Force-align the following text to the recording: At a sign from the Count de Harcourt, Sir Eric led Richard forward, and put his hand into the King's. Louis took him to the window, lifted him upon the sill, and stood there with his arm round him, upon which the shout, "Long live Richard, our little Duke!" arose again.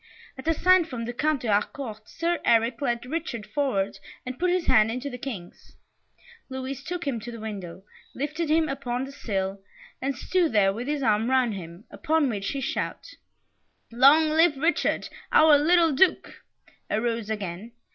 At 0.35 0.47
a 0.47 0.55
sign 0.55 0.85
from 0.85 1.05
the 1.05 1.13
Count 1.13 1.43
de 1.43 1.47
Harcourt, 1.47 2.09
Sir 2.09 2.39
Eric 2.43 2.81
led 2.81 3.05
Richard 3.05 3.45
forward, 3.45 3.99
and 4.25 4.39
put 4.39 4.49
his 4.49 4.65
hand 4.65 4.89
into 4.89 5.11
the 5.11 5.17
King's. 5.19 5.75
Louis 6.49 6.81
took 6.83 7.05
him 7.05 7.19
to 7.19 7.31
the 7.31 7.39
window, 7.39 7.83
lifted 8.15 8.49
him 8.49 8.67
upon 8.67 9.03
the 9.03 9.11
sill, 9.11 9.61
and 10.01 10.17
stood 10.17 10.53
there 10.53 10.73
with 10.73 10.87
his 10.87 11.03
arm 11.03 11.29
round 11.29 11.53
him, 11.53 11.83
upon 11.91 12.29
which 12.29 12.51
the 12.53 12.61
shout, 12.61 13.09
"Long 13.91 14.29
live 14.31 14.57
Richard, 14.57 15.07
our 15.31 15.55
little 15.59 15.91
Duke!" 15.91 16.41
arose 16.89 17.29
again. 17.29 17.73